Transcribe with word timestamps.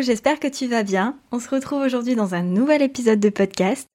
J'espère 0.00 0.38
que 0.38 0.48
tu 0.48 0.66
vas 0.66 0.84
bien. 0.84 1.16
On 1.32 1.40
se 1.40 1.48
retrouve 1.48 1.82
aujourd'hui 1.82 2.14
dans 2.14 2.34
un 2.34 2.42
nouvel 2.42 2.82
épisode 2.82 3.18
de 3.18 3.30
podcast. 3.30 3.88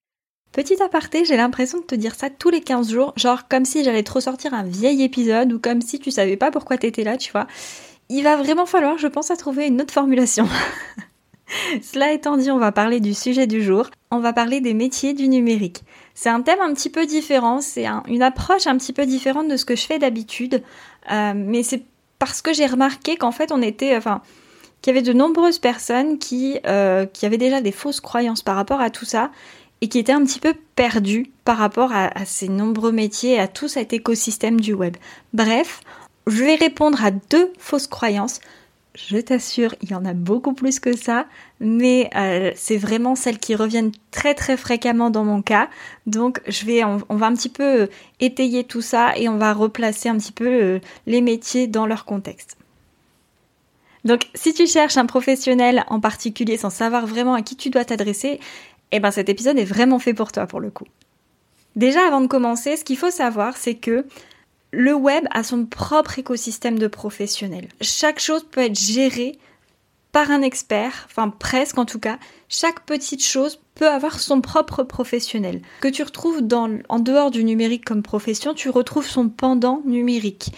Petit 0.51 0.81
aparté, 0.81 1.23
j'ai 1.23 1.37
l'impression 1.37 1.79
de 1.79 1.85
te 1.85 1.95
dire 1.95 2.13
ça 2.15 2.29
tous 2.29 2.49
les 2.49 2.61
15 2.61 2.91
jours, 2.91 3.13
genre 3.15 3.47
comme 3.47 3.63
si 3.63 3.83
j'allais 3.83 4.03
te 4.03 4.11
ressortir 4.11 4.53
un 4.53 4.63
vieil 4.63 5.01
épisode 5.03 5.53
ou 5.53 5.59
comme 5.59 5.81
si 5.81 5.99
tu 5.99 6.11
savais 6.11 6.35
pas 6.35 6.51
pourquoi 6.51 6.77
t'étais 6.77 7.03
là, 7.03 7.15
tu 7.15 7.31
vois. 7.31 7.47
Il 8.09 8.23
va 8.23 8.35
vraiment 8.35 8.65
falloir, 8.65 8.97
je 8.97 9.07
pense, 9.07 9.31
à 9.31 9.37
trouver 9.37 9.67
une 9.67 9.81
autre 9.81 9.93
formulation. 9.93 10.47
Cela 11.81 12.11
étant 12.11 12.37
dit, 12.37 12.51
on 12.51 12.59
va 12.59 12.71
parler 12.71 12.99
du 12.99 13.13
sujet 13.13 13.47
du 13.47 13.63
jour. 13.63 13.89
On 14.11 14.19
va 14.19 14.33
parler 14.33 14.59
des 14.59 14.73
métiers 14.73 15.13
du 15.13 15.29
numérique. 15.29 15.83
C'est 16.15 16.29
un 16.29 16.41
thème 16.41 16.59
un 16.61 16.73
petit 16.73 16.89
peu 16.89 17.05
différent, 17.05 17.61
c'est 17.61 17.85
une 18.07 18.23
approche 18.23 18.67
un 18.67 18.77
petit 18.77 18.93
peu 18.93 19.05
différente 19.05 19.47
de 19.47 19.57
ce 19.57 19.65
que 19.65 19.75
je 19.75 19.85
fais 19.85 19.99
d'habitude, 19.99 20.63
euh, 21.11 21.33
mais 21.35 21.63
c'est 21.63 21.83
parce 22.19 22.41
que 22.41 22.53
j'ai 22.53 22.67
remarqué 22.67 23.15
qu'en 23.15 23.31
fait 23.31 23.51
on 23.51 23.61
était, 23.61 23.97
enfin, 23.97 24.21
qu'il 24.83 24.93
y 24.93 24.97
avait 24.97 25.05
de 25.05 25.13
nombreuses 25.13 25.59
personnes 25.59 26.19
qui, 26.19 26.59
euh, 26.67 27.05
qui 27.05 27.25
avaient 27.25 27.37
déjà 27.37 27.61
des 27.61 27.71
fausses 27.71 28.01
croyances 28.01 28.43
par 28.43 28.57
rapport 28.57 28.81
à 28.81 28.89
tout 28.89 29.05
ça 29.05 29.31
et 29.79 29.87
qui 29.87 29.97
étaient 29.97 30.11
un 30.11 30.23
petit 30.25 30.41
peu 30.41 30.53
perdues 30.75 31.31
par 31.45 31.57
rapport 31.57 31.91
à, 31.93 32.25
ces 32.25 32.49
nombreux 32.49 32.91
métiers 32.91 33.35
et 33.35 33.39
à 33.39 33.47
tout 33.47 33.69
cet 33.69 33.93
écosystème 33.93 34.59
du 34.59 34.73
web. 34.73 34.97
Bref, 35.33 35.79
je 36.27 36.43
vais 36.43 36.55
répondre 36.55 37.03
à 37.03 37.11
deux 37.11 37.51
fausses 37.57 37.87
croyances. 37.87 38.41
Je 38.93 39.17
t'assure, 39.17 39.73
il 39.81 39.89
y 39.89 39.95
en 39.95 40.05
a 40.05 40.13
beaucoup 40.13 40.53
plus 40.53 40.79
que 40.79 40.95
ça, 40.95 41.27
mais 41.61 42.09
euh, 42.15 42.51
c'est 42.55 42.77
vraiment 42.77 43.15
celles 43.15 43.39
qui 43.39 43.55
reviennent 43.55 43.91
très 44.11 44.35
très 44.35 44.57
fréquemment 44.57 45.09
dans 45.09 45.23
mon 45.23 45.41
cas. 45.41 45.69
Donc 46.07 46.41
je 46.47 46.65
vais, 46.65 46.83
on, 46.83 47.15
va 47.15 47.25
un 47.25 47.33
petit 47.33 47.49
peu 47.49 47.87
étayer 48.19 48.65
tout 48.65 48.81
ça 48.81 49.17
et 49.17 49.29
on 49.29 49.37
va 49.37 49.53
replacer 49.53 50.09
un 50.09 50.17
petit 50.17 50.33
peu 50.33 50.47
euh, 50.47 50.79
les 51.07 51.21
métiers 51.21 51.67
dans 51.67 51.85
leur 51.85 52.03
contexte. 52.05 52.57
Donc, 54.03 54.27
si 54.35 54.53
tu 54.53 54.67
cherches 54.67 54.97
un 54.97 55.05
professionnel 55.05 55.85
en 55.87 55.99
particulier 55.99 56.57
sans 56.57 56.69
savoir 56.69 57.07
vraiment 57.07 57.33
à 57.33 57.41
qui 57.41 57.55
tu 57.55 57.69
dois 57.69 57.85
t'adresser, 57.85 58.39
eh 58.91 58.99
ben 58.99 59.11
cet 59.11 59.29
épisode 59.29 59.57
est 59.57 59.65
vraiment 59.65 59.99
fait 59.99 60.13
pour 60.13 60.31
toi 60.31 60.45
pour 60.45 60.59
le 60.59 60.69
coup. 60.69 60.85
Déjà, 61.75 62.05
avant 62.05 62.21
de 62.21 62.27
commencer, 62.27 62.77
ce 62.77 62.83
qu'il 62.83 62.97
faut 62.97 63.11
savoir, 63.11 63.57
c'est 63.57 63.75
que 63.75 64.05
le 64.71 64.93
web 64.93 65.25
a 65.31 65.43
son 65.43 65.65
propre 65.65 66.19
écosystème 66.19 66.77
de 66.77 66.87
professionnels. 66.87 67.69
Chaque 67.81 68.19
chose 68.19 68.45
peut 68.49 68.61
être 68.61 68.79
gérée 68.79 69.37
par 70.11 70.29
un 70.29 70.43
expert, 70.43 71.07
enfin 71.09 71.29
presque 71.29 71.77
en 71.77 71.85
tout 71.85 71.99
cas. 71.99 72.19
Chaque 72.47 72.85
petite 72.85 73.25
chose 73.25 73.59
peut 73.73 73.89
avoir 73.89 74.19
son 74.19 74.41
propre 74.41 74.83
professionnel. 74.83 75.61
Que 75.81 75.87
tu 75.87 76.03
retrouves 76.03 76.41
en 76.89 76.99
dehors 76.99 77.31
du 77.31 77.43
numérique 77.43 77.83
comme 77.83 78.03
profession, 78.03 78.53
tu 78.53 78.69
retrouves 78.69 79.07
son 79.07 79.29
pendant 79.29 79.81
numérique. 79.85 80.51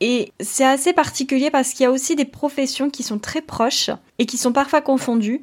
Et 0.00 0.32
c'est 0.40 0.64
assez 0.64 0.92
particulier 0.92 1.50
parce 1.50 1.72
qu'il 1.72 1.84
y 1.84 1.86
a 1.86 1.90
aussi 1.90 2.16
des 2.16 2.24
professions 2.24 2.90
qui 2.90 3.02
sont 3.02 3.18
très 3.18 3.40
proches 3.40 3.90
et 4.18 4.26
qui 4.26 4.36
sont 4.36 4.52
parfois 4.52 4.82
confondues, 4.82 5.42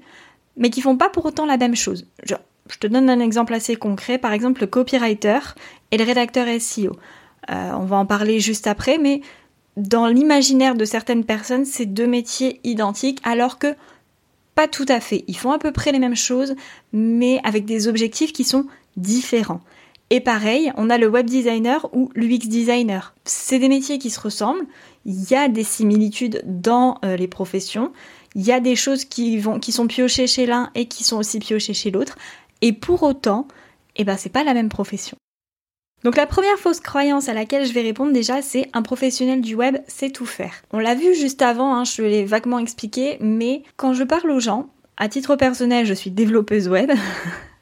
mais 0.57 0.69
qui 0.69 0.81
font 0.81 0.97
pas 0.97 1.09
pour 1.09 1.25
autant 1.25 1.45
la 1.45 1.57
même 1.57 1.75
chose. 1.75 2.05
je 2.23 2.77
te 2.79 2.87
donne 2.87 3.09
un 3.09 3.19
exemple 3.19 3.53
assez 3.53 3.75
concret, 3.75 4.17
par 4.17 4.31
exemple 4.31 4.61
le 4.61 4.67
copywriter 4.67 5.39
et 5.91 5.97
le 5.97 6.03
rédacteur 6.03 6.47
SEO. 6.61 6.95
Euh, 7.49 7.71
on 7.73 7.85
va 7.85 7.97
en 7.97 8.05
parler 8.05 8.39
juste 8.39 8.67
après, 8.67 8.97
mais 8.97 9.21
dans 9.75 10.07
l'imaginaire 10.07 10.75
de 10.75 10.85
certaines 10.85 11.25
personnes, 11.25 11.65
c'est 11.65 11.87
deux 11.87 12.07
métiers 12.07 12.59
identiques, 12.63 13.19
alors 13.23 13.57
que 13.57 13.75
pas 14.55 14.67
tout 14.67 14.85
à 14.87 14.99
fait. 14.99 15.23
Ils 15.27 15.37
font 15.37 15.51
à 15.51 15.57
peu 15.57 15.71
près 15.71 15.91
les 15.91 15.99
mêmes 15.99 16.15
choses, 16.15 16.55
mais 16.93 17.39
avec 17.43 17.65
des 17.65 17.87
objectifs 17.87 18.33
qui 18.33 18.43
sont 18.43 18.67
différents. 18.97 19.61
Et 20.13 20.19
pareil, 20.19 20.71
on 20.77 20.91
a 20.91 20.99
le 20.99 21.07
web 21.07 21.25
designer 21.25 21.89
ou 21.91 22.11
l'UX 22.13 22.47
designer. 22.47 23.15
C'est 23.25 23.57
des 23.57 23.67
métiers 23.67 23.97
qui 23.97 24.11
se 24.11 24.19
ressemblent. 24.19 24.67
Il 25.05 25.27
y 25.31 25.33
a 25.33 25.47
des 25.47 25.63
similitudes 25.63 26.43
dans 26.45 26.99
euh, 27.03 27.17
les 27.17 27.27
professions. 27.27 27.91
Il 28.35 28.43
y 28.43 28.51
a 28.51 28.59
des 28.59 28.75
choses 28.75 29.05
qui, 29.05 29.39
vont, 29.39 29.59
qui 29.59 29.71
sont 29.71 29.87
piochées 29.87 30.27
chez 30.27 30.45
l'un 30.45 30.69
et 30.75 30.85
qui 30.85 31.03
sont 31.03 31.17
aussi 31.17 31.39
piochées 31.39 31.73
chez 31.73 31.89
l'autre. 31.89 32.15
Et 32.61 32.73
pour 32.73 33.01
autant, 33.01 33.47
eh 33.95 34.03
ben, 34.03 34.15
c'est 34.15 34.29
pas 34.29 34.43
la 34.43 34.53
même 34.53 34.69
profession. 34.69 35.17
Donc 36.03 36.15
la 36.15 36.27
première 36.27 36.59
fausse 36.59 36.79
croyance 36.79 37.27
à 37.27 37.33
laquelle 37.33 37.65
je 37.65 37.73
vais 37.73 37.81
répondre 37.81 38.13
déjà, 38.13 38.43
c'est 38.43 38.69
un 38.73 38.83
professionnel 38.83 39.41
du 39.41 39.55
web 39.55 39.77
sait 39.87 40.11
tout 40.11 40.27
faire. 40.27 40.53
On 40.71 40.77
l'a 40.77 40.93
vu 40.93 41.15
juste 41.15 41.41
avant, 41.41 41.73
hein, 41.73 41.85
je 41.85 42.03
l'ai 42.03 42.23
vaguement 42.23 42.59
expliqué, 42.59 43.17
mais 43.19 43.63
quand 43.77 43.95
je 43.95 44.03
parle 44.03 44.29
aux 44.29 44.39
gens, 44.39 44.69
à 44.95 45.09
titre 45.09 45.35
personnel, 45.37 45.87
je 45.87 45.95
suis 45.95 46.11
développeuse 46.11 46.67
web. 46.67 46.91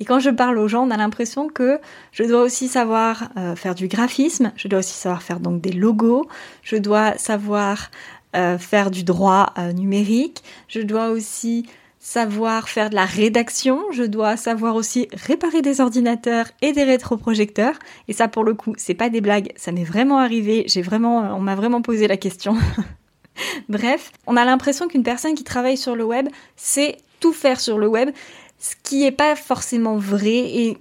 Et 0.00 0.04
quand 0.04 0.18
je 0.18 0.30
parle 0.30 0.58
aux 0.58 0.68
gens, 0.68 0.86
on 0.86 0.90
a 0.90 0.96
l'impression 0.96 1.48
que 1.48 1.78
je 2.12 2.24
dois 2.24 2.42
aussi 2.42 2.68
savoir 2.68 3.30
euh, 3.36 3.56
faire 3.56 3.74
du 3.74 3.88
graphisme, 3.88 4.52
je 4.56 4.68
dois 4.68 4.80
aussi 4.80 4.94
savoir 4.94 5.22
faire 5.22 5.40
donc 5.40 5.60
des 5.60 5.72
logos, 5.72 6.26
je 6.62 6.76
dois 6.76 7.16
savoir 7.18 7.90
euh, 8.36 8.58
faire 8.58 8.90
du 8.90 9.04
droit 9.04 9.52
euh, 9.58 9.72
numérique, 9.72 10.42
je 10.68 10.80
dois 10.80 11.08
aussi 11.08 11.66
savoir 11.98 12.68
faire 12.68 12.90
de 12.90 12.94
la 12.94 13.04
rédaction, 13.04 13.82
je 13.90 14.04
dois 14.04 14.36
savoir 14.36 14.76
aussi 14.76 15.08
réparer 15.12 15.62
des 15.62 15.80
ordinateurs 15.80 16.46
et 16.62 16.72
des 16.72 16.84
rétroprojecteurs. 16.84 17.78
Et 18.06 18.12
ça, 18.12 18.28
pour 18.28 18.44
le 18.44 18.54
coup, 18.54 18.74
c'est 18.76 18.94
pas 18.94 19.10
des 19.10 19.20
blagues, 19.20 19.52
ça 19.56 19.72
m'est 19.72 19.84
vraiment 19.84 20.18
arrivé. 20.18 20.64
J'ai 20.68 20.82
vraiment, 20.82 21.34
on 21.36 21.40
m'a 21.40 21.54
vraiment 21.54 21.82
posé 21.82 22.06
la 22.06 22.16
question. 22.16 22.56
Bref, 23.68 24.12
on 24.26 24.36
a 24.36 24.44
l'impression 24.44 24.88
qu'une 24.88 25.02
personne 25.02 25.34
qui 25.34 25.44
travaille 25.44 25.76
sur 25.76 25.96
le 25.96 26.04
web 26.04 26.28
sait 26.56 26.96
tout 27.20 27.32
faire 27.32 27.60
sur 27.60 27.78
le 27.78 27.88
web 27.88 28.10
ce 28.58 28.74
qui 28.82 29.00
n'est 29.00 29.12
pas 29.12 29.36
forcément 29.36 29.96
vrai 29.96 30.36
et, 30.36 30.78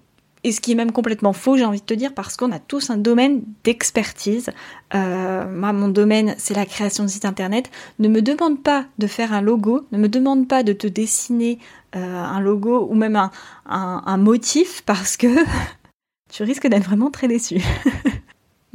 ce 0.50 0.62
qui 0.62 0.72
est 0.72 0.76
même 0.76 0.94
complètement 0.94 1.34
faux, 1.34 1.58
j'ai 1.58 1.66
envie 1.66 1.82
de 1.82 1.86
te 1.86 1.94
dire, 1.94 2.14
parce 2.14 2.38
qu'on 2.38 2.54
a 2.54 2.60
tous 2.60 2.90
un 2.90 2.96
domaine 2.96 3.42
d'expertise. 3.66 4.50
Euh, 4.96 5.46
moi, 5.46 5.74
mon 5.74 5.90
domaine, 5.90 6.36
c'est 6.38 6.54
la 6.54 6.66
création 6.66 7.04
de 7.04 7.10
sites 7.10 7.26
internet. 7.26 7.70
Ne 8.00 8.08
me 8.08 8.22
demande 8.22 8.64
pas 8.64 8.86
de 8.98 9.08
faire 9.08 9.34
un 9.34 9.42
logo, 9.42 9.86
ne 9.92 9.98
me 9.98 10.08
demande 10.08 10.48
pas 10.48 10.64
de 10.64 10.72
te 10.72 10.88
dessiner 10.88 11.60
euh, 11.98 12.00
un 12.00 12.40
logo 12.40 12.88
ou 12.90 12.96
même 12.96 13.18
un, 13.18 13.32
un 13.66 14.18
motif, 14.18 14.84
parce 14.86 15.18
que 15.18 15.28
tu 16.32 16.44
risques 16.44 16.68
d'être 16.68 16.86
vraiment 16.86 17.12
très 17.12 17.28
déçu. 17.28 17.62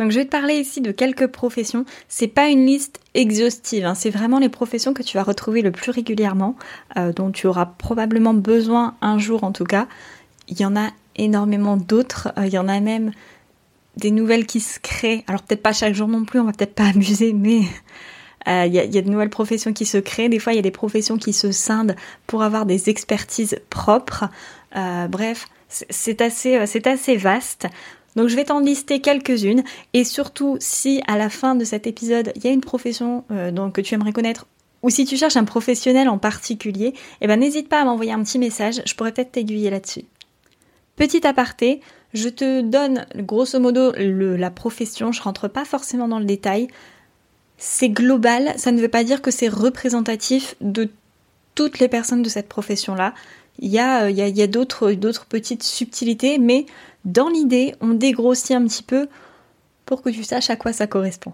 Donc 0.02 0.10
je 0.10 0.18
vais 0.18 0.24
te 0.24 0.30
parler 0.30 0.54
ici 0.54 0.80
de 0.80 0.90
quelques 0.90 1.28
professions. 1.28 1.84
C'est 2.08 2.26
pas 2.26 2.48
une 2.48 2.66
liste 2.66 2.98
exhaustive, 3.14 3.86
hein. 3.86 3.94
c'est 3.94 4.10
vraiment 4.10 4.40
les 4.40 4.48
professions 4.48 4.94
que 4.94 5.04
tu 5.04 5.16
vas 5.16 5.22
retrouver 5.22 5.62
le 5.62 5.70
plus 5.70 5.92
régulièrement, 5.92 6.56
euh, 6.96 7.12
dont 7.12 7.30
tu 7.30 7.46
auras 7.46 7.66
probablement 7.66 8.34
besoin 8.34 8.96
un 9.00 9.18
jour 9.18 9.44
en 9.44 9.52
tout 9.52 9.64
cas. 9.64 9.86
Il 10.48 10.60
y 10.60 10.64
en 10.64 10.74
a 10.74 10.88
énormément 11.14 11.76
d'autres, 11.76 12.32
euh, 12.36 12.46
il 12.46 12.52
y 12.52 12.58
en 12.58 12.66
a 12.66 12.80
même 12.80 13.12
des 13.96 14.10
nouvelles 14.10 14.44
qui 14.44 14.58
se 14.58 14.80
créent. 14.80 15.22
Alors 15.28 15.42
peut-être 15.42 15.62
pas 15.62 15.72
chaque 15.72 15.94
jour 15.94 16.08
non 16.08 16.24
plus, 16.24 16.40
on 16.40 16.44
va 16.44 16.52
peut-être 16.52 16.74
pas 16.74 16.86
amuser, 16.92 17.32
mais 17.32 17.60
euh, 18.48 18.66
il 18.66 18.74
y, 18.74 18.98
a, 18.98 19.02
de 19.02 19.08
nouvelles 19.08 19.30
professions 19.30 19.72
qui 19.72 19.86
se 19.86 19.98
créent. 19.98 20.28
Des 20.28 20.40
fois, 20.40 20.52
il 20.52 20.56
y 20.56 20.58
a 20.58 20.62
des 20.62 20.72
professions 20.72 21.16
qui 21.16 21.32
se 21.32 21.52
scindent 21.52 21.94
pour 22.26 22.42
avoir 22.42 22.66
des 22.66 22.90
expertises 22.90 23.56
propres. 23.70 24.24
bref, 24.74 25.46
c'est 25.68 26.20
assez 26.20 27.16
vaste. 27.16 27.68
Donc 28.16 28.28
je 28.28 28.36
vais 28.36 28.44
t'en 28.44 28.60
lister 28.60 29.00
quelques-unes 29.00 29.62
et 29.94 30.04
surtout 30.04 30.56
si 30.60 31.02
à 31.06 31.16
la 31.16 31.30
fin 31.30 31.54
de 31.54 31.64
cet 31.64 31.86
épisode 31.86 32.32
il 32.36 32.44
y 32.44 32.48
a 32.48 32.50
une 32.50 32.60
profession 32.60 33.24
euh, 33.30 33.70
que 33.70 33.80
tu 33.80 33.94
aimerais 33.94 34.12
connaître 34.12 34.46
ou 34.82 34.90
si 34.90 35.04
tu 35.04 35.16
cherches 35.16 35.36
un 35.36 35.44
professionnel 35.44 36.08
en 36.08 36.18
particulier, 36.18 36.92
eh 37.20 37.26
ben 37.26 37.38
n'hésite 37.38 37.68
pas 37.68 37.80
à 37.80 37.84
m'envoyer 37.84 38.12
un 38.12 38.22
petit 38.22 38.38
message, 38.38 38.82
je 38.84 38.94
pourrais 38.94 39.12
peut-être 39.12 39.32
t'aiguiller 39.32 39.70
là-dessus. 39.70 40.04
Petit 40.96 41.26
aparté, 41.26 41.80
je 42.12 42.28
te 42.28 42.60
donne 42.60 43.06
grosso 43.16 43.58
modo 43.58 43.92
la 43.96 44.50
profession, 44.50 45.12
je 45.12 45.22
rentre 45.22 45.48
pas 45.48 45.64
forcément 45.64 46.08
dans 46.08 46.18
le 46.18 46.24
détail. 46.24 46.68
C'est 47.56 47.88
global, 47.88 48.52
ça 48.56 48.72
ne 48.72 48.80
veut 48.80 48.88
pas 48.88 49.04
dire 49.04 49.22
que 49.22 49.30
c'est 49.30 49.48
représentatif 49.48 50.56
de 50.60 50.90
toutes 51.54 51.78
les 51.78 51.88
personnes 51.88 52.22
de 52.22 52.28
cette 52.28 52.48
profession-là. 52.48 53.14
Il 53.58 53.70
y 53.70 53.78
a, 53.78 54.04
a 54.04 54.46
d'autres 54.46 55.26
petites 55.28 55.62
subtilités, 55.62 56.38
mais 56.38 56.66
dans 57.04 57.28
l'idée, 57.28 57.74
on 57.80 57.94
dégrossit 57.94 58.52
un 58.52 58.64
petit 58.66 58.82
peu 58.82 59.08
pour 59.86 60.02
que 60.02 60.10
tu 60.10 60.24
saches 60.24 60.50
à 60.50 60.56
quoi 60.56 60.72
ça 60.72 60.86
correspond. 60.86 61.32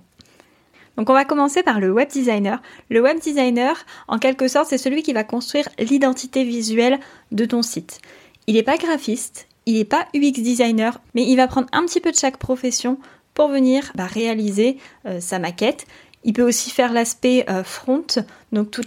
Donc 0.96 1.10
on 1.10 1.14
va 1.14 1.24
commencer 1.24 1.62
par 1.62 1.78
le 1.78 1.92
web 1.92 2.08
designer. 2.08 2.60
Le 2.90 3.00
web 3.00 3.20
designer, 3.20 3.86
en 4.08 4.18
quelque 4.18 4.48
sorte, 4.48 4.68
c'est 4.68 4.78
celui 4.78 5.04
qui 5.04 5.12
va 5.12 5.22
construire 5.22 5.68
l'identité 5.78 6.42
visuelle 6.42 6.98
de 7.30 7.44
ton 7.44 7.62
site. 7.62 8.00
Il 8.48 8.56
n'est 8.56 8.64
pas 8.64 8.78
graphiste, 8.78 9.46
il 9.66 9.74
n'est 9.74 9.84
pas 9.84 10.08
UX 10.12 10.42
designer, 10.42 11.00
mais 11.14 11.24
il 11.24 11.36
va 11.36 11.46
prendre 11.46 11.68
un 11.72 11.84
petit 11.84 12.00
peu 12.00 12.10
de 12.10 12.16
chaque 12.16 12.38
profession 12.38 12.98
pour 13.32 13.46
venir 13.46 13.92
bah, 13.94 14.06
réaliser 14.06 14.78
euh, 15.06 15.20
sa 15.20 15.38
maquette. 15.38 15.86
Il 16.28 16.34
peut 16.34 16.46
aussi 16.46 16.68
faire 16.68 16.92
l'aspect 16.92 17.46
euh, 17.48 17.64
front, 17.64 18.04
donc 18.52 18.70
tout 18.70 18.82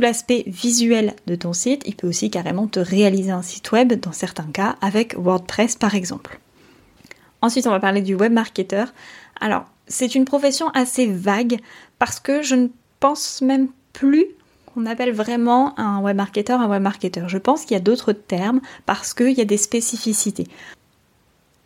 l'aspect 0.00 0.44
visuel 0.46 1.14
de 1.26 1.34
ton 1.34 1.54
site. 1.54 1.80
Il 1.86 1.96
peut 1.96 2.06
aussi 2.06 2.28
carrément 2.28 2.66
te 2.66 2.78
réaliser 2.78 3.30
un 3.30 3.40
site 3.40 3.72
web 3.72 3.94
dans 3.94 4.12
certains 4.12 4.50
cas 4.52 4.76
avec 4.82 5.16
WordPress 5.16 5.76
par 5.76 5.94
exemple. 5.94 6.38
Ensuite, 7.40 7.66
on 7.66 7.70
va 7.70 7.80
parler 7.80 8.02
du 8.02 8.14
web 8.14 8.30
marketer. 8.30 8.84
Alors, 9.40 9.64
c'est 9.88 10.14
une 10.14 10.26
profession 10.26 10.68
assez 10.74 11.06
vague 11.06 11.60
parce 11.98 12.20
que 12.20 12.42
je 12.42 12.54
ne 12.56 12.68
pense 13.00 13.40
même 13.40 13.68
plus 13.94 14.26
qu'on 14.66 14.84
appelle 14.84 15.14
vraiment 15.14 15.72
un 15.80 16.00
web 16.00 16.18
marketer 16.18 16.52
un 16.52 16.68
web 16.68 16.82
marketer. 16.82 17.22
Je 17.26 17.38
pense 17.38 17.62
qu'il 17.62 17.72
y 17.72 17.80
a 17.80 17.82
d'autres 17.82 18.12
termes 18.12 18.60
parce 18.84 19.14
qu'il 19.14 19.32
y 19.32 19.40
a 19.40 19.46
des 19.46 19.56
spécificités. 19.56 20.46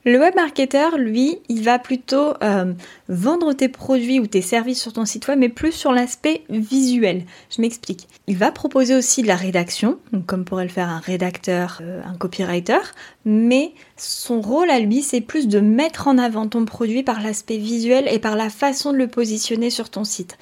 Le 0.07 0.19
web 0.19 0.35
marketer, 0.35 0.97
lui, 0.97 1.41
il 1.51 1.63
va 1.63 1.79
plutôt 1.79 2.33
euh, 2.43 2.73
vendre 3.09 3.53
tes 3.53 3.69
produits 3.69 4.19
ou 4.19 4.27
tes 4.27 4.41
services 4.41 4.81
sur 4.81 4.95
ton 4.95 5.05
site 5.05 5.29
web, 5.29 5.39
mais 5.39 5.51
plus 5.51 5.73
sur 5.73 5.93
l'aspect 5.93 6.43
visuel. 6.49 7.25
Je 7.55 7.61
m'explique. 7.61 8.09
Il 8.27 8.39
va 8.39 8.51
proposer 8.51 8.95
aussi 8.95 9.21
de 9.21 9.27
la 9.27 9.37
rédaction, 9.37 9.99
comme 10.27 10.47
pourrait 10.47 10.65
le 10.65 10.71
faire 10.71 10.89
un 10.89 11.01
rédacteur, 11.01 11.81
euh, 11.83 12.01
un 12.03 12.17
copywriter, 12.17 12.79
mais 13.27 13.75
son 13.99 14.41
rôle 14.41 14.71
à 14.71 14.81
lui, 14.81 15.03
c'est 15.03 15.21
plus 15.21 15.49
de 15.49 15.61
mettre 15.61 16.09
en 16.09 16.17
avant 16.17 16.49
ton 16.49 16.65
produit 16.65 17.03
par 17.03 17.21
l'aspect 17.21 17.59
visuel 17.59 18.09
et 18.11 18.19
par 18.19 18.37
la 18.37 18.49
façon 18.49 18.93
de 18.93 18.97
le 18.97 19.07
positionner 19.07 19.69
sur 19.69 19.91
ton 19.91 20.05
site. 20.05 20.39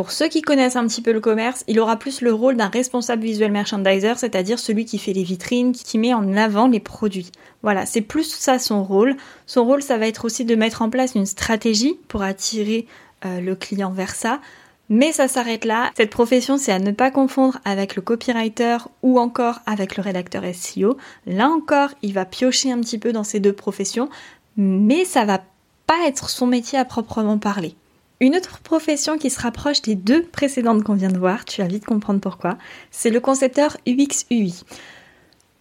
Pour 0.00 0.12
ceux 0.12 0.28
qui 0.28 0.40
connaissent 0.40 0.76
un 0.76 0.86
petit 0.86 1.02
peu 1.02 1.12
le 1.12 1.20
commerce, 1.20 1.62
il 1.68 1.78
aura 1.78 1.98
plus 1.98 2.22
le 2.22 2.32
rôle 2.32 2.56
d'un 2.56 2.70
responsable 2.70 3.22
visuel 3.22 3.52
merchandiser, 3.52 4.14
c'est-à-dire 4.16 4.58
celui 4.58 4.86
qui 4.86 4.96
fait 4.96 5.12
les 5.12 5.24
vitrines, 5.24 5.72
qui 5.72 5.98
met 5.98 6.14
en 6.14 6.38
avant 6.38 6.68
les 6.68 6.80
produits. 6.80 7.30
Voilà, 7.62 7.84
c'est 7.84 8.00
plus 8.00 8.24
ça 8.24 8.58
son 8.58 8.82
rôle. 8.82 9.14
Son 9.44 9.62
rôle, 9.62 9.82
ça 9.82 9.98
va 9.98 10.06
être 10.06 10.24
aussi 10.24 10.46
de 10.46 10.54
mettre 10.54 10.80
en 10.80 10.88
place 10.88 11.16
une 11.16 11.26
stratégie 11.26 11.98
pour 12.08 12.22
attirer 12.22 12.86
euh, 13.26 13.42
le 13.42 13.54
client 13.54 13.90
vers 13.90 14.14
ça. 14.14 14.40
Mais 14.88 15.12
ça 15.12 15.28
s'arrête 15.28 15.66
là. 15.66 15.90
Cette 15.94 16.08
profession, 16.08 16.56
c'est 16.56 16.72
à 16.72 16.78
ne 16.78 16.92
pas 16.92 17.10
confondre 17.10 17.58
avec 17.66 17.94
le 17.94 18.00
copywriter 18.00 18.78
ou 19.02 19.20
encore 19.20 19.58
avec 19.66 19.98
le 19.98 20.02
rédacteur 20.02 20.44
SEO. 20.54 20.96
Là 21.26 21.50
encore, 21.50 21.90
il 22.00 22.14
va 22.14 22.24
piocher 22.24 22.72
un 22.72 22.80
petit 22.80 22.96
peu 22.96 23.12
dans 23.12 23.22
ces 23.22 23.38
deux 23.38 23.52
professions, 23.52 24.08
mais 24.56 25.04
ça 25.04 25.26
va 25.26 25.42
pas 25.86 26.06
être 26.06 26.30
son 26.30 26.46
métier 26.46 26.78
à 26.78 26.86
proprement 26.86 27.36
parler. 27.36 27.76
Une 28.22 28.36
autre 28.36 28.58
profession 28.58 29.16
qui 29.16 29.30
se 29.30 29.40
rapproche 29.40 29.80
des 29.80 29.94
deux 29.94 30.22
précédentes 30.22 30.84
qu'on 30.84 30.92
vient 30.94 31.08
de 31.08 31.18
voir, 31.18 31.46
tu 31.46 31.62
vas 31.62 31.66
vite 31.66 31.86
comprendre 31.86 32.20
pourquoi, 32.20 32.58
c'est 32.90 33.08
le 33.08 33.18
concepteur 33.18 33.78
UX-UI. 33.86 34.62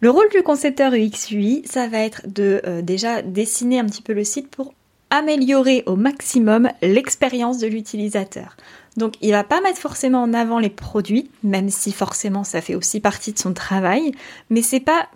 Le 0.02 0.10
rôle 0.10 0.28
du 0.30 0.44
concepteur 0.44 0.92
UX-UI, 0.92 1.62
ça 1.66 1.88
va 1.88 2.00
être 2.00 2.22
de 2.28 2.62
euh, 2.66 2.82
déjà 2.82 3.22
dessiner 3.22 3.80
un 3.80 3.86
petit 3.86 4.02
peu 4.02 4.12
le 4.12 4.26
site 4.26 4.50
pour 4.50 4.74
améliorer 5.10 5.84
au 5.86 5.96
maximum 5.96 6.70
l'expérience 6.82 7.60
de 7.60 7.68
l'utilisateur. 7.68 8.58
Donc 9.00 9.16
il 9.22 9.32
va 9.32 9.46
pas 9.46 9.62
mettre 9.62 9.80
forcément 9.80 10.22
en 10.22 10.34
avant 10.34 10.60
les 10.60 10.70
produits, 10.70 11.32
même 11.42 11.70
si 11.70 11.94
forcément 11.94 12.44
ça 12.44 12.60
fait 12.60 12.76
aussi 12.76 13.00
partie 13.00 13.32
de 13.32 13.40
son 13.40 13.54
travail, 13.54 14.12
mais 14.50 14.62
c'est 14.62 14.82
pas 14.82 15.08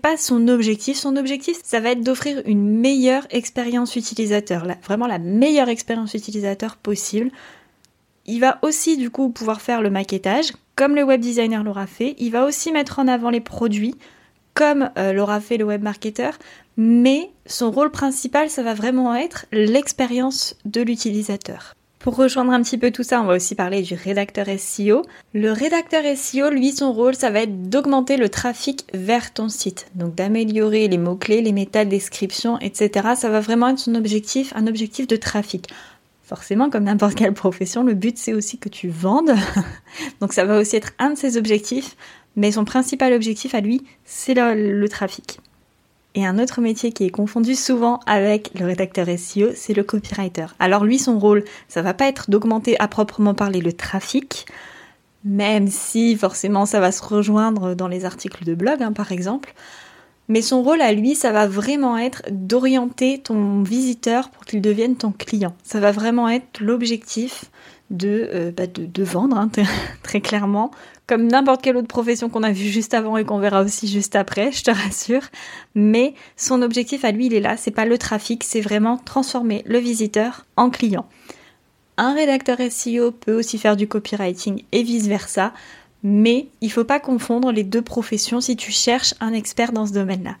pas 0.00 0.16
son 0.16 0.48
objectif. 0.48 0.96
Son 0.96 1.14
objectif, 1.16 1.58
ça 1.62 1.78
va 1.78 1.90
être 1.90 2.02
d'offrir 2.02 2.40
une 2.46 2.80
meilleure 2.80 3.26
expérience 3.30 3.96
utilisateur, 3.96 4.66
vraiment 4.82 5.06
la 5.06 5.18
meilleure 5.18 5.68
expérience 5.68 6.14
utilisateur 6.14 6.76
possible. 6.76 7.30
Il 8.24 8.40
va 8.40 8.58
aussi 8.62 8.96
du 8.96 9.10
coup 9.10 9.28
pouvoir 9.28 9.60
faire 9.60 9.82
le 9.82 9.90
maquettage, 9.90 10.52
comme 10.74 10.94
le 10.94 11.02
web 11.02 11.20
designer 11.20 11.62
l'aura 11.64 11.86
fait. 11.86 12.14
Il 12.18 12.30
va 12.30 12.46
aussi 12.46 12.72
mettre 12.72 12.98
en 12.98 13.08
avant 13.08 13.28
les 13.28 13.40
produits, 13.40 13.94
comme 14.54 14.90
euh, 14.96 15.12
l'aura 15.12 15.40
fait 15.40 15.58
le 15.58 15.64
web 15.64 15.82
marketer, 15.82 16.30
mais 16.78 17.30
son 17.44 17.70
rôle 17.70 17.90
principal, 17.90 18.48
ça 18.48 18.62
va 18.62 18.72
vraiment 18.72 19.14
être 19.14 19.44
l'expérience 19.52 20.56
de 20.64 20.80
l'utilisateur. 20.80 21.74
Pour 21.98 22.14
rejoindre 22.14 22.52
un 22.52 22.62
petit 22.62 22.78
peu 22.78 22.92
tout 22.92 23.02
ça, 23.02 23.20
on 23.20 23.24
va 23.24 23.34
aussi 23.34 23.56
parler 23.56 23.82
du 23.82 23.94
rédacteur 23.94 24.46
SEO. 24.56 25.02
Le 25.34 25.50
rédacteur 25.50 26.04
SEO, 26.16 26.48
lui, 26.48 26.70
son 26.70 26.92
rôle, 26.92 27.16
ça 27.16 27.30
va 27.30 27.40
être 27.40 27.68
d'augmenter 27.68 28.16
le 28.16 28.28
trafic 28.28 28.84
vers 28.94 29.32
ton 29.32 29.48
site. 29.48 29.88
Donc 29.96 30.14
d'améliorer 30.14 30.86
les 30.86 30.98
mots-clés, 30.98 31.42
les 31.42 31.52
métadescriptions, 31.52 32.58
etc. 32.60 33.08
Ça 33.16 33.30
va 33.30 33.40
vraiment 33.40 33.68
être 33.68 33.80
son 33.80 33.96
objectif, 33.96 34.52
un 34.54 34.68
objectif 34.68 35.08
de 35.08 35.16
trafic. 35.16 35.68
Forcément, 36.22 36.70
comme 36.70 36.84
n'importe 36.84 37.16
quelle 37.16 37.34
profession, 37.34 37.82
le 37.82 37.94
but 37.94 38.16
c'est 38.16 38.34
aussi 38.34 38.58
que 38.58 38.68
tu 38.68 38.88
vendes. 38.88 39.34
Donc 40.20 40.32
ça 40.32 40.44
va 40.44 40.58
aussi 40.58 40.76
être 40.76 40.92
un 41.00 41.10
de 41.10 41.18
ses 41.18 41.36
objectifs. 41.36 41.96
Mais 42.36 42.52
son 42.52 42.64
principal 42.64 43.12
objectif 43.12 43.56
à 43.56 43.60
lui, 43.60 43.82
c'est 44.04 44.34
le 44.34 44.88
trafic. 44.88 45.40
Et 46.18 46.26
un 46.26 46.40
autre 46.40 46.60
métier 46.60 46.90
qui 46.90 47.04
est 47.04 47.10
confondu 47.10 47.54
souvent 47.54 48.00
avec 48.04 48.50
le 48.58 48.66
rédacteur 48.66 49.06
SEO, 49.06 49.50
c'est 49.54 49.72
le 49.72 49.84
copywriter. 49.84 50.46
Alors 50.58 50.84
lui, 50.84 50.98
son 50.98 51.16
rôle, 51.16 51.44
ça 51.68 51.80
va 51.80 51.94
pas 51.94 52.08
être 52.08 52.28
d'augmenter 52.28 52.74
à 52.80 52.88
proprement 52.88 53.34
parler 53.34 53.60
le 53.60 53.72
trafic, 53.72 54.46
même 55.22 55.68
si 55.68 56.16
forcément 56.16 56.66
ça 56.66 56.80
va 56.80 56.90
se 56.90 57.04
rejoindre 57.04 57.76
dans 57.76 57.86
les 57.86 58.04
articles 58.04 58.44
de 58.44 58.54
blog, 58.54 58.82
hein, 58.82 58.92
par 58.92 59.12
exemple. 59.12 59.54
Mais 60.28 60.42
son 60.42 60.62
rôle 60.62 60.82
à 60.82 60.92
lui, 60.92 61.14
ça 61.14 61.32
va 61.32 61.46
vraiment 61.46 61.96
être 61.96 62.22
d'orienter 62.30 63.18
ton 63.18 63.62
visiteur 63.62 64.28
pour 64.28 64.44
qu'il 64.44 64.60
devienne 64.60 64.96
ton 64.96 65.10
client. 65.10 65.54
Ça 65.64 65.80
va 65.80 65.90
vraiment 65.90 66.28
être 66.28 66.60
l'objectif 66.60 67.46
de, 67.90 68.28
euh, 68.34 68.50
bah, 68.50 68.66
de, 68.66 69.02
vendre, 69.02 69.38
hein, 69.38 69.50
très 70.02 70.20
clairement, 70.20 70.70
comme 71.06 71.26
n'importe 71.26 71.62
quelle 71.62 71.76
autre 71.76 71.88
profession 71.88 72.28
qu'on 72.28 72.42
a 72.42 72.52
vu 72.52 72.66
juste 72.66 72.92
avant 72.92 73.16
et 73.16 73.24
qu'on 73.24 73.38
verra 73.38 73.62
aussi 73.62 73.88
juste 73.88 74.16
après, 74.16 74.52
je 74.52 74.62
te 74.62 74.70
rassure. 74.70 75.22
Mais 75.74 76.14
son 76.36 76.60
objectif 76.60 77.04
à 77.04 77.12
lui, 77.12 77.26
il 77.26 77.34
est 77.34 77.40
là, 77.40 77.56
c'est 77.56 77.70
pas 77.70 77.86
le 77.86 77.96
trafic, 77.96 78.44
c'est 78.44 78.60
vraiment 78.60 78.98
transformer 78.98 79.62
le 79.66 79.78
visiteur 79.78 80.44
en 80.56 80.68
client. 80.68 81.06
Un 81.96 82.14
rédacteur 82.14 82.58
SEO 82.70 83.10
peut 83.10 83.36
aussi 83.36 83.58
faire 83.58 83.76
du 83.76 83.88
copywriting 83.88 84.62
et 84.70 84.82
vice 84.82 85.08
versa, 85.08 85.52
mais 86.02 86.48
il 86.60 86.70
faut 86.70 86.84
pas 86.84 87.00
confondre 87.00 87.52
les 87.52 87.64
deux 87.64 87.82
professions 87.82 88.40
si 88.40 88.56
tu 88.56 88.70
cherches 88.70 89.14
un 89.20 89.32
expert 89.32 89.72
dans 89.72 89.86
ce 89.86 89.92
domaine-là. 89.92 90.36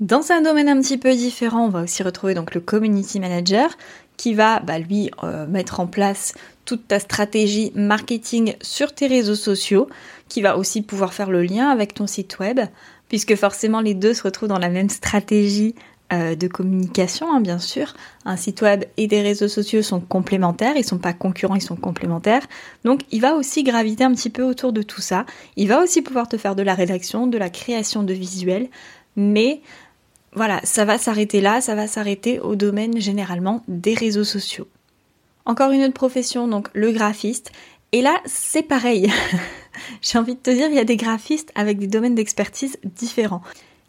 Dans 0.00 0.30
un 0.30 0.42
domaine 0.42 0.68
un 0.68 0.80
petit 0.80 0.98
peu 0.98 1.12
différent, 1.14 1.66
on 1.66 1.70
va 1.70 1.82
aussi 1.82 2.04
retrouver 2.04 2.34
donc 2.34 2.54
le 2.54 2.60
community 2.60 3.18
manager 3.18 3.76
qui 4.16 4.34
va 4.34 4.60
bah, 4.60 4.78
lui 4.78 5.10
euh, 5.24 5.46
mettre 5.46 5.80
en 5.80 5.86
place 5.86 6.34
toute 6.64 6.86
ta 6.86 7.00
stratégie 7.00 7.72
marketing 7.74 8.54
sur 8.60 8.94
tes 8.94 9.06
réseaux 9.06 9.34
sociaux, 9.34 9.88
qui 10.28 10.42
va 10.42 10.58
aussi 10.58 10.82
pouvoir 10.82 11.14
faire 11.14 11.30
le 11.30 11.42
lien 11.42 11.70
avec 11.70 11.94
ton 11.94 12.06
site 12.06 12.38
web, 12.38 12.60
puisque 13.08 13.34
forcément 13.36 13.80
les 13.80 13.94
deux 13.94 14.14
se 14.14 14.22
retrouvent 14.22 14.48
dans 14.48 14.58
la 14.58 14.68
même 14.68 14.90
stratégie 14.90 15.74
euh, 16.12 16.34
de 16.34 16.48
communication, 16.48 17.30
hein, 17.30 17.40
bien 17.40 17.58
sûr. 17.58 17.94
Un 18.24 18.36
site 18.36 18.62
web 18.62 18.84
et 18.96 19.06
des 19.06 19.20
réseaux 19.20 19.48
sociaux 19.48 19.82
sont 19.82 20.00
complémentaires, 20.00 20.74
ils 20.76 20.84
sont 20.84 20.98
pas 20.98 21.12
concurrents, 21.12 21.54
ils 21.54 21.60
sont 21.60 21.76
complémentaires. 21.76 22.46
Donc 22.84 23.02
il 23.10 23.20
va 23.20 23.34
aussi 23.34 23.62
graviter 23.62 24.04
un 24.04 24.14
petit 24.14 24.30
peu 24.30 24.42
autour 24.42 24.72
de 24.72 24.80
tout 24.80 25.02
ça. 25.02 25.26
Il 25.56 25.68
va 25.68 25.82
aussi 25.82 26.00
pouvoir 26.00 26.26
te 26.26 26.38
faire 26.38 26.56
de 26.56 26.62
la 26.62 26.74
rédaction, 26.74 27.26
de 27.26 27.36
la 27.36 27.50
création 27.50 28.02
de 28.02 28.14
visuels, 28.14 28.68
mais 29.16 29.60
voilà, 30.32 30.60
ça 30.64 30.84
va 30.84 30.96
s'arrêter 30.96 31.40
là, 31.40 31.60
ça 31.60 31.74
va 31.74 31.86
s'arrêter 31.86 32.40
au 32.40 32.56
domaine 32.56 32.98
généralement 33.00 33.62
des 33.68 33.94
réseaux 33.94 34.24
sociaux. 34.24 34.68
Encore 35.44 35.72
une 35.72 35.82
autre 35.82 35.94
profession, 35.94 36.48
donc 36.48 36.68
le 36.72 36.90
graphiste. 36.90 37.52
Et 37.92 38.02
là, 38.02 38.20
c'est 38.24 38.62
pareil. 38.62 39.10
J'ai 40.00 40.18
envie 40.18 40.34
de 40.34 40.40
te 40.40 40.50
dire, 40.50 40.68
il 40.68 40.74
y 40.74 40.78
a 40.78 40.84
des 40.84 40.96
graphistes 40.96 41.50
avec 41.54 41.78
des 41.78 41.86
domaines 41.86 42.14
d'expertise 42.14 42.78
différents. 42.84 43.42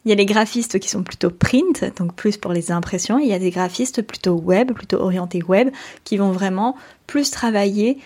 Il 0.05 0.09
y 0.09 0.11
a 0.11 0.15
les 0.15 0.25
graphistes 0.25 0.79
qui 0.79 0.89
sont 0.89 1.03
plutôt 1.03 1.29
print, 1.29 1.83
donc 1.97 2.13
plus 2.15 2.37
pour 2.37 2.53
les 2.53 2.71
impressions. 2.71 3.19
Il 3.19 3.27
y 3.27 3.33
a 3.33 3.39
des 3.39 3.51
graphistes 3.51 4.01
plutôt 4.01 4.35
web, 4.35 4.71
plutôt 4.71 4.97
orientés 4.97 5.43
web, 5.43 5.69
qui 6.03 6.17
vont 6.17 6.31
vraiment 6.31 6.75
plus 7.05 7.31
travailler 7.31 7.97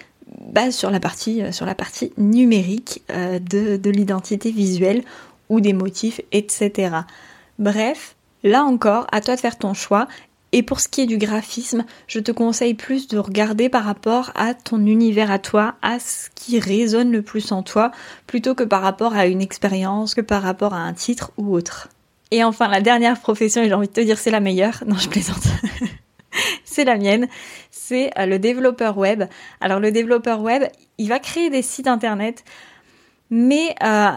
bah, 0.51 0.71
sur, 0.71 0.89
la 0.89 0.99
partie, 0.99 1.41
euh, 1.43 2.07
numérique 2.17 3.03
euh, 3.11 3.39
de 3.39 3.89
l'identité 3.89 4.51
visuelle 4.51 5.03
ou 5.49 5.61
des 5.61 5.73
motifs, 5.73 6.19
etc. 6.31 6.95
Bref, 7.59 8.15
là 8.43 8.63
encore, 8.63 9.07
à 9.11 9.21
toi 9.21 9.35
de 9.35 9.39
faire 9.39 9.57
ton 9.57 9.73
choix 9.73 10.07
et 10.53 10.61
pour 10.61 10.79
ce 10.79 10.87
qui 10.87 11.01
est 11.01 11.05
du 11.07 11.17
graphisme, 11.17 11.83
je 12.07 12.19
te 12.19 12.31
conseille 12.31 12.75
plus 12.75 13.07
de 13.07 13.17
regarder 13.17 13.69
par 13.69 13.83
rapport 13.83 14.31
à 14.35 14.53
ton 14.53 14.85
univers 14.85 15.31
à 15.31 15.39
toi, 15.39 15.75
à 15.81 15.99
ce 15.99 16.29
qui 16.35 16.59
résonne 16.59 17.11
le 17.11 17.23
plus 17.23 17.51
en 17.51 17.63
toi, 17.63 17.91
plutôt 18.27 18.53
que 18.53 18.63
par 18.63 18.83
rapport 18.83 19.15
à 19.15 19.25
une 19.25 19.41
expérience, 19.41 20.13
que 20.13 20.21
par 20.21 20.43
rapport 20.43 20.75
à 20.75 20.77
un 20.77 20.93
titre 20.93 21.31
ou 21.37 21.55
autre. 21.55 21.89
Et 22.29 22.43
enfin, 22.43 22.67
la 22.67 22.81
dernière 22.81 23.19
profession, 23.19 23.63
et 23.63 23.67
j'ai 23.67 23.73
envie 23.73 23.87
de 23.87 23.93
te 23.93 24.01
dire 24.01 24.19
c'est 24.19 24.29
la 24.29 24.39
meilleure, 24.39 24.83
non 24.85 24.95
je 24.95 25.09
plaisante, 25.09 25.43
c'est 26.65 26.85
la 26.85 26.97
mienne, 26.97 27.27
c'est 27.71 28.11
euh, 28.19 28.27
le 28.27 28.37
développeur 28.37 28.95
web. 28.95 29.23
Alors 29.59 29.79
le 29.79 29.91
développeur 29.91 30.41
web, 30.41 30.63
il 30.99 31.09
va 31.09 31.17
créer 31.17 31.49
des 31.49 31.63
sites 31.63 31.87
internet, 31.87 32.43
mais 33.31 33.73
euh, 33.83 34.11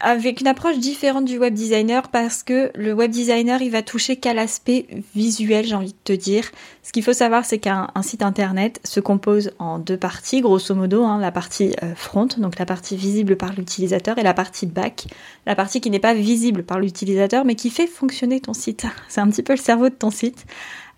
avec 0.00 0.40
une 0.40 0.46
approche 0.46 0.78
différente 0.78 1.24
du 1.24 1.38
web 1.38 1.54
designer 1.54 2.08
parce 2.08 2.42
que 2.42 2.70
le 2.74 2.92
web 2.92 3.10
designer 3.10 3.62
il 3.62 3.70
va 3.70 3.82
toucher 3.82 4.16
qu'à 4.16 4.34
l'aspect 4.34 4.86
visuel 5.14 5.66
j'ai 5.66 5.74
envie 5.74 5.92
de 5.92 5.98
te 6.04 6.12
dire. 6.12 6.50
Ce 6.82 6.92
qu'il 6.92 7.02
faut 7.02 7.12
savoir 7.12 7.44
c'est 7.44 7.58
qu'un 7.58 7.88
site 8.02 8.22
internet 8.22 8.80
se 8.84 9.00
compose 9.00 9.52
en 9.58 9.78
deux 9.78 9.96
parties 9.96 10.40
grosso 10.40 10.74
modo, 10.74 11.04
hein, 11.04 11.18
la 11.18 11.32
partie 11.32 11.74
euh, 11.82 11.94
front 11.94 12.28
donc 12.38 12.58
la 12.58 12.66
partie 12.66 12.96
visible 12.96 13.36
par 13.36 13.52
l'utilisateur 13.54 14.18
et 14.18 14.22
la 14.22 14.34
partie 14.34 14.66
back, 14.66 15.06
la 15.46 15.54
partie 15.54 15.80
qui 15.80 15.90
n'est 15.90 15.98
pas 15.98 16.14
visible 16.14 16.64
par 16.64 16.80
l'utilisateur 16.80 17.44
mais 17.44 17.54
qui 17.54 17.70
fait 17.70 17.86
fonctionner 17.86 18.40
ton 18.40 18.54
site. 18.54 18.86
C'est 19.08 19.20
un 19.20 19.28
petit 19.28 19.42
peu 19.42 19.54
le 19.54 19.58
cerveau 19.58 19.88
de 19.88 19.94
ton 19.94 20.10
site. 20.10 20.46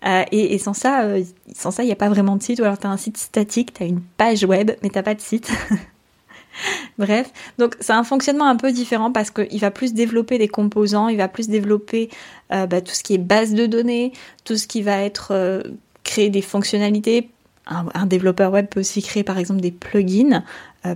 Euh, 0.05 0.23
et, 0.31 0.59
sans 0.59 0.73
ça, 0.73 1.01
euh, 1.01 1.23
sans 1.55 1.71
ça, 1.71 1.81
il 1.81 1.87
n'y 1.87 1.91
a 1.91 1.95
pas 1.95 2.09
vraiment 2.09 2.35
de 2.35 2.43
site. 2.43 2.59
Ou 2.59 2.63
alors 2.63 2.77
tu 2.77 2.85
un 2.85 2.97
site 2.97 3.17
statique, 3.17 3.73
tu 3.73 3.83
as 3.83 3.87
une 3.87 4.01
page 4.17 4.43
web, 4.43 4.71
mais 4.83 4.89
t'as 4.89 5.01
pas 5.01 5.15
de 5.15 5.21
site. 5.21 5.51
Bref, 6.97 7.31
donc 7.57 7.75
c'est 7.79 7.93
un 7.93 8.03
fonctionnement 8.03 8.47
un 8.47 8.55
peu 8.55 8.71
différent 8.71 9.11
parce 9.11 9.31
qu'il 9.31 9.59
va 9.59 9.71
plus 9.71 9.93
développer 9.93 10.37
des 10.37 10.47
composants, 10.47 11.07
il 11.07 11.17
va 11.17 11.27
plus 11.27 11.49
développer 11.49 12.09
euh, 12.51 12.65
bah, 12.65 12.81
tout 12.81 12.93
ce 12.93 13.03
qui 13.03 13.13
est 13.13 13.19
base 13.19 13.53
de 13.53 13.65
données, 13.65 14.13
tout 14.45 14.57
ce 14.57 14.67
qui 14.67 14.81
va 14.81 15.01
être 15.01 15.63
créer 16.03 16.29
des 16.29 16.41
fonctionnalités. 16.41 17.29
Un, 17.69 18.05
développeur 18.05 18.53
web 18.53 18.67
peut 18.67 18.79
aussi 18.79 19.01
créer 19.01 19.23
par 19.23 19.37
exemple 19.37 19.59
des 19.59 19.71
plugins, 19.71 20.41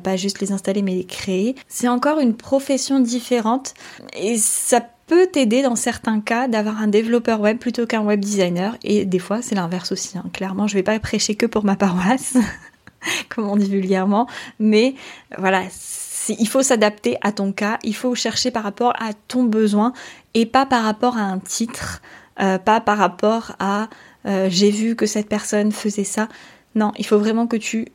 pas 0.03 0.15
juste 0.15 0.39
les 0.39 0.53
installer 0.53 0.81
mais 0.81 0.95
les 0.95 1.03
créer. 1.03 1.55
C'est 1.67 1.89
encore 1.89 2.19
une 2.19 2.33
profession 2.33 3.01
différente 3.01 3.73
et 4.17 4.37
ça 4.37 4.81
peut 5.11 5.27
t'aider 5.27 5.61
dans 5.61 5.75
certains 5.75 6.21
cas 6.21 6.47
d'avoir 6.47 6.81
un 6.81 6.87
développeur 6.87 7.41
web 7.41 7.57
plutôt 7.57 7.85
qu'un 7.85 7.99
web 7.99 8.21
designer. 8.21 8.77
Et 8.85 9.03
des 9.03 9.19
fois, 9.19 9.41
c'est 9.41 9.55
l'inverse 9.55 9.91
aussi. 9.91 10.17
Hein. 10.17 10.23
Clairement, 10.31 10.67
je 10.67 10.75
vais 10.75 10.83
pas 10.83 10.97
prêcher 10.99 11.35
que 11.35 11.45
pour 11.45 11.65
ma 11.65 11.75
paroisse, 11.75 12.37
comme 13.29 13.47
on 13.47 13.55
dit 13.55 13.69
vulgairement. 13.69 14.27
Mais 14.59 14.95
voilà, 15.37 15.63
il 16.29 16.47
faut 16.47 16.63
s'adapter 16.63 17.17
à 17.21 17.31
ton 17.31 17.51
cas. 17.51 17.79
Il 17.83 17.95
faut 17.95 18.15
chercher 18.15 18.51
par 18.51 18.63
rapport 18.63 18.93
à 18.99 19.13
ton 19.13 19.43
besoin 19.43 19.93
et 20.33 20.45
pas 20.45 20.65
par 20.65 20.83
rapport 20.83 21.17
à 21.17 21.21
un 21.21 21.39
titre, 21.39 22.01
euh, 22.39 22.57
pas 22.57 22.81
par 22.81 22.97
rapport 22.97 23.53
à 23.59 23.89
euh, 24.25 24.47
j'ai 24.49 24.69
vu 24.69 24.95
que 24.95 25.05
cette 25.05 25.27
personne 25.27 25.71
faisait 25.71 26.03
ça. 26.03 26.27
Non, 26.75 26.91
il 26.97 27.05
faut 27.05 27.17
vraiment 27.17 27.47
que 27.47 27.57
tu 27.57 27.87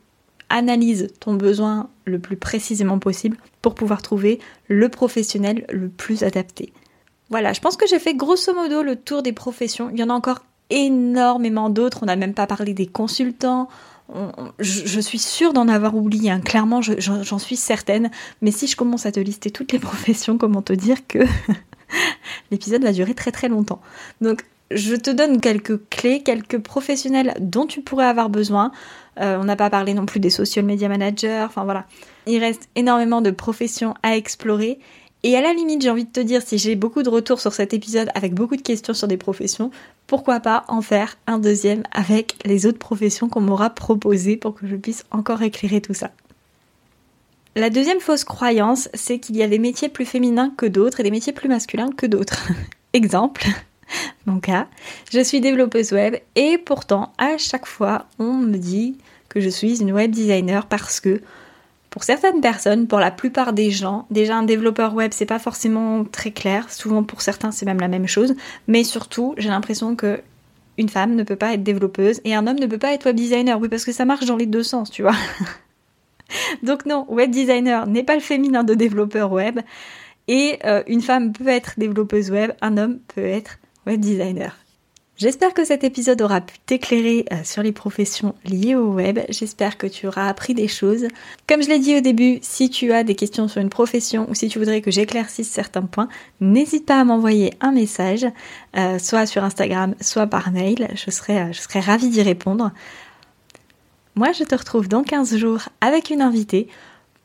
analyses 0.49 1.09
ton 1.19 1.33
besoin 1.33 1.89
le 2.05 2.19
plus 2.19 2.37
précisément 2.37 2.99
possible 2.99 3.37
pour 3.61 3.75
pouvoir 3.75 4.01
trouver 4.01 4.39
le 4.67 4.87
professionnel 4.89 5.65
le 5.69 5.89
plus 5.89 6.23
adapté. 6.23 6.71
Voilà, 7.29 7.51
je 7.51 7.59
pense 7.59 7.75
que 7.75 7.87
j'ai 7.87 7.99
fait 7.99 8.13
grosso 8.13 8.53
modo 8.53 8.83
le 8.83 8.95
tour 8.95 9.23
des 9.23 9.33
professions. 9.33 9.89
Il 9.91 9.99
y 9.99 10.03
en 10.03 10.09
a 10.09 10.13
encore 10.13 10.39
énormément 10.69 11.69
d'autres. 11.69 11.99
On 12.03 12.05
n'a 12.05 12.15
même 12.15 12.33
pas 12.33 12.47
parlé 12.47 12.73
des 12.73 12.87
consultants. 12.87 13.67
Je, 14.59 14.99
suis 14.99 15.19
sûre 15.19 15.53
d'en 15.53 15.67
avoir 15.67 15.95
oublié, 15.95 16.33
clairement 16.43 16.81
j'en 16.81 17.39
suis 17.39 17.55
certaine, 17.55 18.09
mais 18.41 18.51
si 18.51 18.67
je 18.67 18.75
commence 18.75 19.05
à 19.05 19.11
te 19.11 19.19
lister 19.19 19.51
toutes 19.51 19.71
les 19.71 19.79
professions, 19.89 20.37
comment 20.37 20.61
te 20.61 20.73
dire 20.73 21.07
que 21.07 21.19
l'épisode 22.51 22.83
va 22.83 22.91
durer 22.91 23.13
très 23.13 23.31
très 23.31 23.49
longtemps. 23.49 23.81
Donc 24.21 24.43
je 24.71 24.95
te 24.95 25.09
donne 25.09 25.39
quelques 25.39 25.87
clés, 25.89 26.21
quelques 26.23 26.59
professionnels 26.59 27.33
dont 27.39 27.65
tu 27.65 27.81
pourrais 27.81 28.05
avoir 28.05 28.29
besoin. 28.29 28.71
Euh, 29.19 29.37
on 29.39 29.45
n'a 29.45 29.55
pas 29.55 29.69
parlé 29.69 29.93
non 29.93 30.05
plus 30.05 30.19
des 30.19 30.29
social 30.29 30.65
media 30.65 30.89
managers, 30.89 31.43
enfin 31.45 31.63
voilà. 31.63 31.85
Il 32.25 32.39
reste 32.39 32.69
énormément 32.75 33.21
de 33.21 33.31
professions 33.31 33.93
à 34.03 34.17
explorer 34.17 34.79
et 35.23 35.35
à 35.35 35.41
la 35.41 35.53
limite, 35.53 35.81
j'ai 35.81 35.89
envie 35.89 36.05
de 36.05 36.11
te 36.11 36.19
dire, 36.19 36.41
si 36.41 36.57
j'ai 36.57 36.75
beaucoup 36.75 37.03
de 37.03 37.09
retours 37.09 37.39
sur 37.39 37.53
cet 37.53 37.73
épisode 37.73 38.09
avec 38.13 38.33
beaucoup 38.33 38.55
de 38.55 38.61
questions 38.61 38.93
sur 38.93 39.07
des 39.07 39.17
professions, 39.17 39.71
pourquoi 40.05 40.39
pas 40.39 40.63
en 40.67 40.81
faire 40.81 41.17
un 41.25 41.39
deuxième 41.39 41.83
avec 41.91 42.35
les 42.45 42.65
autres 42.65 42.77
professions 42.77 43.27
qu'on 43.27 43.41
m'aura 43.41 43.71
proposées 43.71 44.37
pour 44.37 44.53
que 44.53 44.67
je 44.67 44.75
puisse 44.75 45.05
encore 45.11 45.41
éclairer 45.41 45.81
tout 45.81 45.93
ça. 45.93 46.11
La 47.55 47.71
deuxième 47.71 47.99
fausse 47.99 48.23
croyance, 48.23 48.87
c'est 48.93 49.17
qu'il 49.17 49.35
y 49.35 49.41
a 49.41 49.47
des 49.47 49.57
métiers 49.57 49.89
plus 49.89 50.05
féminins 50.05 50.53
que 50.55 50.67
d'autres 50.67 50.99
et 50.99 51.03
des 51.03 51.11
métiers 51.11 51.33
plus 51.33 51.49
masculins 51.49 51.89
que 51.89 52.05
d'autres. 52.05 52.49
Exemple, 52.93 53.47
mon 54.27 54.39
cas, 54.39 54.67
je 55.11 55.19
suis 55.19 55.41
développeuse 55.41 55.91
web 55.91 56.17
et 56.35 56.59
pourtant 56.59 57.11
à 57.17 57.37
chaque 57.37 57.65
fois 57.65 58.05
on 58.19 58.33
me 58.33 58.57
dit 58.57 58.97
que 59.29 59.39
je 59.39 59.49
suis 59.49 59.81
une 59.81 59.91
web 59.91 60.11
designer 60.11 60.67
parce 60.67 60.99
que 60.99 61.21
pour 61.89 62.03
certaines 62.03 62.41
personnes, 62.41 62.87
pour 62.87 62.99
la 62.99 63.11
plupart 63.11 63.53
des 63.53 63.71
gens, 63.71 64.05
déjà 64.11 64.35
un 64.35 64.43
développeur 64.43 64.93
web 64.93 65.11
c'est 65.13 65.25
pas 65.25 65.39
forcément 65.39 66.03
très 66.03 66.31
clair, 66.31 66.71
souvent 66.71 67.03
pour 67.03 67.21
certains 67.21 67.51
c'est 67.51 67.65
même 67.65 67.79
la 67.79 67.87
même 67.87 68.07
chose, 68.07 68.35
mais 68.67 68.83
surtout 68.83 69.33
j'ai 69.37 69.49
l'impression 69.49 69.95
que 69.95 70.21
une 70.77 70.89
femme 70.89 71.15
ne 71.15 71.23
peut 71.23 71.35
pas 71.35 71.53
être 71.53 71.63
développeuse 71.63 72.21
et 72.23 72.35
un 72.35 72.45
homme 72.45 72.59
ne 72.59 72.67
peut 72.67 72.77
pas 72.77 72.93
être 72.93 73.05
web 73.05 73.15
designer, 73.15 73.59
oui 73.59 73.69
parce 73.69 73.85
que 73.85 73.91
ça 73.91 74.05
marche 74.05 74.25
dans 74.25 74.35
les 74.35 74.45
deux 74.45 74.63
sens, 74.63 74.91
tu 74.91 75.01
vois. 75.01 75.15
Donc 76.63 76.85
non, 76.85 77.05
web 77.09 77.31
designer 77.31 77.87
n'est 77.87 78.03
pas 78.03 78.15
le 78.15 78.21
féminin 78.21 78.63
de 78.63 78.73
développeur 78.73 79.31
web. 79.31 79.59
Et 80.27 80.59
euh, 80.65 80.83
une 80.87 81.01
femme 81.01 81.31
peut 81.31 81.47
être 81.47 81.73
développeuse 81.77 82.31
web, 82.31 82.51
un 82.61 82.77
homme 82.77 82.99
peut 83.07 83.25
être 83.25 83.59
web 83.85 84.01
designer. 84.01 84.57
J'espère 85.17 85.55
que 85.55 85.65
cet 85.65 85.83
épisode 85.83 86.21
aura 86.21 86.41
pu 86.41 86.59
t'éclairer 86.67 87.25
euh, 87.31 87.37
sur 87.43 87.63
les 87.63 87.71
professions 87.71 88.35
liées 88.45 88.75
au 88.75 88.93
web. 88.93 89.17
J'espère 89.29 89.79
que 89.79 89.87
tu 89.87 90.05
auras 90.05 90.27
appris 90.27 90.53
des 90.53 90.67
choses. 90.67 91.07
Comme 91.49 91.63
je 91.63 91.69
l'ai 91.69 91.79
dit 91.79 91.97
au 91.97 92.01
début, 92.01 92.37
si 92.43 92.69
tu 92.69 92.93
as 92.93 93.03
des 93.03 93.15
questions 93.15 93.47
sur 93.47 93.59
une 93.59 93.69
profession 93.69 94.29
ou 94.29 94.35
si 94.35 94.47
tu 94.47 94.59
voudrais 94.59 94.81
que 94.81 94.91
j'éclaircisse 94.91 95.49
certains 95.49 95.81
points, 95.81 96.07
n'hésite 96.39 96.85
pas 96.85 96.99
à 96.99 97.03
m'envoyer 97.03 97.55
un 97.61 97.71
message, 97.71 98.27
euh, 98.77 98.99
soit 98.99 99.25
sur 99.25 99.43
Instagram, 99.43 99.95
soit 100.01 100.27
par 100.27 100.51
mail. 100.51 100.87
Je 100.93 101.09
serai, 101.09 101.39
euh, 101.39 101.51
je 101.51 101.79
ravie 101.79 102.09
d'y 102.09 102.21
répondre. 102.21 102.71
Moi, 104.13 104.33
je 104.33 104.43
te 104.43 104.53
retrouve 104.53 104.87
dans 104.87 105.01
15 105.01 105.35
jours 105.37 105.61
avec 105.81 106.11
une 106.11 106.21
invitée 106.21 106.67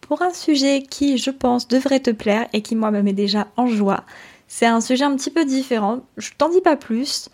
pour 0.01 0.23
un 0.23 0.33
sujet 0.33 0.83
qui, 0.83 1.19
je 1.19 1.31
pense, 1.31 1.69
devrait 1.69 2.01
te 2.01 2.11
plaire 2.11 2.49
et 2.55 2.63
qui, 2.63 2.75
moi, 2.75 2.91
me 2.91 3.03
met 3.03 3.13
déjà 3.13 3.49
en 3.59 3.67
joie. 3.67 4.05
C'est 4.49 4.65
un 4.65 4.81
sujet 4.81 5.05
un 5.05 5.15
petit 5.15 5.31
peu 5.31 5.45
différent. 5.45 6.01
Je 6.17 6.31
t'en 6.39 6.49
dis 6.49 6.63
pas 6.63 6.77
plus. 6.77 7.29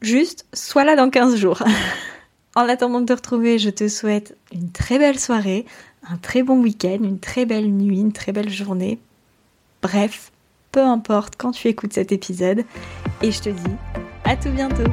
Juste, 0.00 0.46
sois 0.54 0.84
là 0.84 0.96
dans 0.96 1.10
15 1.10 1.36
jours. 1.36 1.62
en 2.54 2.68
attendant 2.68 3.00
de 3.00 3.06
te 3.06 3.12
retrouver, 3.12 3.58
je 3.58 3.70
te 3.70 3.88
souhaite 3.88 4.36
une 4.52 4.70
très 4.70 4.98
belle 4.98 5.18
soirée, 5.18 5.66
un 6.08 6.16
très 6.16 6.42
bon 6.42 6.60
week-end, 6.60 6.98
une 7.02 7.20
très 7.20 7.44
belle 7.44 7.70
nuit, 7.70 8.00
une 8.00 8.12
très 8.12 8.32
belle 8.32 8.50
journée. 8.50 8.98
Bref, 9.82 10.32
peu 10.72 10.80
importe 10.80 11.34
quand 11.36 11.52
tu 11.52 11.68
écoutes 11.68 11.92
cet 11.92 12.12
épisode. 12.12 12.64
Et 13.22 13.32
je 13.32 13.40
te 13.40 13.50
dis 13.50 13.76
à 14.24 14.36
tout 14.36 14.50
bientôt. 14.50 14.90